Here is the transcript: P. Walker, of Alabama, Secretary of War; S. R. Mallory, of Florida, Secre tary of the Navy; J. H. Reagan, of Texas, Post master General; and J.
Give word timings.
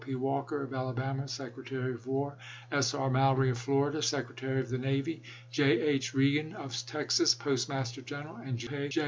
P. 0.01 0.15
Walker, 0.15 0.63
of 0.63 0.73
Alabama, 0.73 1.27
Secretary 1.27 1.93
of 1.93 2.07
War; 2.07 2.35
S. 2.71 2.95
R. 2.95 3.11
Mallory, 3.11 3.51
of 3.51 3.59
Florida, 3.59 3.99
Secre 3.99 4.35
tary 4.35 4.59
of 4.59 4.69
the 4.69 4.79
Navy; 4.79 5.21
J. 5.51 5.79
H. 5.79 6.15
Reagan, 6.15 6.53
of 6.55 6.75
Texas, 6.87 7.35
Post 7.35 7.69
master 7.69 8.01
General; 8.01 8.37
and 8.37 8.57
J. 8.57 8.89